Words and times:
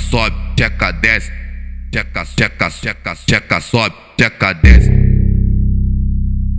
sobe, 0.00 0.36
tcheca 0.56 0.92
desce, 0.92 1.30
tcheca, 1.92 2.24
tcheca, 2.24 2.70
tcheca, 2.70 3.14
tcheca 3.14 3.60
sobe, 3.60 3.94
tcheca 4.16 4.52
desce. 4.54 4.90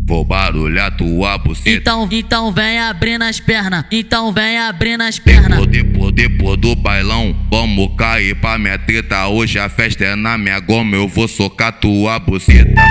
Vou 0.08 0.26
barulhar 0.26 0.92
tua 0.98 1.38
buceta. 1.38 1.70
Então, 1.70 2.08
então 2.12 2.52
vem 2.52 2.80
abrindo 2.80 3.24
as 3.24 3.40
pernas, 3.40 3.86
então 3.92 4.34
vem 4.34 4.58
abrindo 4.58 5.02
as 5.02 5.18
pernas. 5.18 5.66
Depois, 5.68 6.12
depois, 6.12 6.14
depois 6.14 6.58
do 6.58 6.76
bailão, 6.76 7.36
vamos 7.50 7.96
cair 7.98 8.36
pra 8.36 8.58
minha 8.58 8.78
treta. 8.78 9.28
Hoje 9.28 9.58
a 9.58 9.70
festa 9.70 10.04
é 10.04 10.16
na 10.16 10.38
minha 10.38 10.60
goma, 10.60 10.96
eu 10.96 11.08
vou 11.08 11.28
socar 11.28 11.72
tua 11.74 12.20
buceta. 12.20 12.82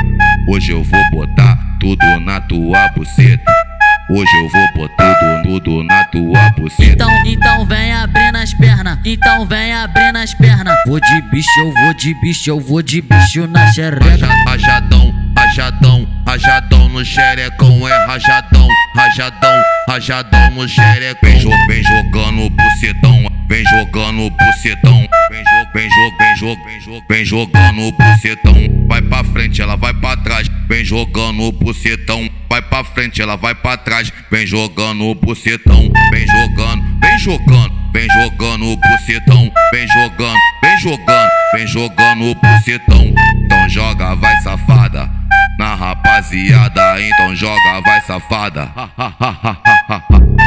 Hoje 0.49 0.73
eu 0.73 0.83
vou 0.83 1.01
botar 1.13 1.59
tudo 1.79 2.21
na 2.21 2.41
tua 2.41 2.89
buceta. 2.97 3.53
Hoje 4.11 4.31
eu 4.43 4.49
vou 4.49 4.67
botar 4.75 5.15
tudo, 5.15 5.61
tudo 5.61 5.85
na 5.85 6.05
tua 6.05 6.51
buceta. 6.57 6.93
Então, 6.93 7.27
então 7.27 7.67
vem 7.67 7.93
abrindo 7.93 8.30
as 8.30 8.30
pernas, 8.61 8.99
então 9.05 9.47
vem 9.47 9.73
abrindo 9.73 10.17
as 10.17 10.35
pernas. 10.35 10.75
Vou 10.87 11.01
de 11.01 11.23
bicho, 11.31 11.49
eu 11.61 11.73
vou 11.75 11.95
de 11.95 12.15
bicho, 12.21 12.51
eu 12.51 12.61
vou 12.61 12.83
de 12.83 13.01
bicho 13.03 13.47
na 13.47 13.73
xereca. 13.73 14.05
Raja- 14.27 14.45
Rajadão, 14.47 15.15
rajadão, 15.37 16.09
rajadão 16.27 16.89
no 16.89 17.05
xerecão 17.05 17.89
é 17.89 18.07
rajadão, 18.07 18.69
rajadão, 18.95 19.63
rajadão 19.89 20.51
no 20.53 20.69
xerecão. 20.69 21.31
Vem, 21.31 21.41
jo 21.41 21.51
vem 21.69 21.83
jogando 21.83 22.51
bucetão, 22.51 23.27
vem 23.49 23.65
jogando 23.65 24.31
bucetão, 24.31 25.09
vem, 25.31 25.43
jo 25.45 25.67
vem, 25.75 25.89
jo 25.89 26.11
vem, 26.19 26.37
jo 26.37 26.57
vem, 26.65 26.81
jo 26.81 27.03
vem 27.09 27.25
jogando 27.25 27.93
bucetão. 27.93 28.87
Vai 28.89 29.03
pra 29.03 29.25
frente, 29.25 29.63
ela 29.63 29.77
vai 29.77 29.95
pra 29.95 30.17
trás, 30.17 30.49
vem 30.69 30.85
jogando 30.85 31.51
bucetão. 31.53 32.29
Vai 32.49 32.61
pra 32.61 32.83
frente, 32.83 33.23
ela 33.23 33.37
vai 33.37 33.55
pra 33.55 33.77
trás, 33.77 34.13
vem 34.31 34.45
jogando 34.47 35.15
bucetão, 35.15 35.89
vem 36.13 36.27
jogando, 36.27 36.83
vem 37.01 37.19
jogando, 37.21 37.73
vem 37.93 38.09
jogando 38.11 38.77
bucetão, 38.77 39.53
vem 39.73 39.87
jogando, 39.89 40.39
vem 40.63 40.79
jogando, 40.79 41.31
vem 41.55 41.67
jogando 41.67 42.35
bucetão. 42.35 43.13
Então 43.45 43.69
joga, 43.69 44.15
vai 44.17 44.37
safada. 44.43 45.11
Na 45.59 45.75
rapaziada, 45.75 47.01
então 47.03 47.35
joga, 47.37 47.81
vai 47.85 48.01
safada. 48.03 48.71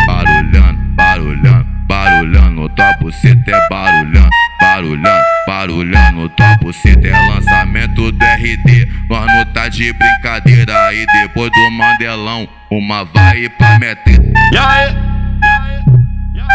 barulhando, 0.07 0.79
barulhando, 0.95 1.67
barulhando. 1.87 2.69
Tua 2.69 2.93
buceta 2.99 3.51
é 3.51 3.69
barulhando, 3.69 4.29
barulhando, 4.59 5.23
barulhando. 5.45 6.29
Tua 6.29 6.57
buceta 6.57 7.07
é 7.07 7.29
lançamento 7.29 8.11
do 8.11 8.25
RD. 8.25 8.87
Nós 9.09 9.27
não 9.27 9.45
tá 9.53 9.69
de 9.69 9.93
brincadeira. 9.93 10.93
E 10.93 11.05
depois 11.21 11.51
do 11.51 11.71
Mandelão, 11.71 12.47
uma 12.71 13.05
vai 13.05 13.47
pra 13.49 13.77
meter. 13.77 14.19
E 14.51 14.57
aí? 14.57 15.02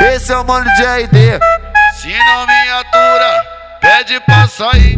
Esse 0.01 0.33
é 0.33 0.37
o 0.37 0.45
mano 0.45 0.65
de 0.75 0.83
RD. 0.85 1.41
Se 1.95 2.09
não 2.09 2.47
me 2.47 2.71
atura, 2.71 3.45
pede 3.81 4.21
pra 4.21 4.47
sair. 4.47 4.98